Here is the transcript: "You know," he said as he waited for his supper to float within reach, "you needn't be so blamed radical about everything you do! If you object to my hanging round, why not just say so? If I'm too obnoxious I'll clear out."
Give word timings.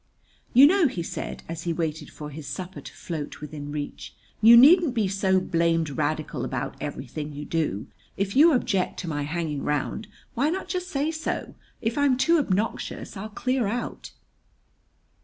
"You 0.51 0.65
know," 0.65 0.87
he 0.87 1.03
said 1.03 1.43
as 1.47 1.61
he 1.61 1.73
waited 1.73 2.09
for 2.09 2.31
his 2.31 2.47
supper 2.47 2.81
to 2.81 2.91
float 2.91 3.39
within 3.39 3.71
reach, 3.71 4.15
"you 4.41 4.57
needn't 4.57 4.95
be 4.95 5.07
so 5.07 5.39
blamed 5.39 5.91
radical 5.91 6.43
about 6.43 6.75
everything 6.81 7.33
you 7.33 7.45
do! 7.45 7.85
If 8.17 8.35
you 8.35 8.51
object 8.51 8.97
to 9.01 9.07
my 9.07 9.21
hanging 9.21 9.61
round, 9.61 10.07
why 10.33 10.49
not 10.49 10.67
just 10.69 10.87
say 10.89 11.11
so? 11.11 11.53
If 11.83 11.99
I'm 11.99 12.17
too 12.17 12.39
obnoxious 12.39 13.15
I'll 13.15 13.29
clear 13.29 13.67
out." 13.67 14.09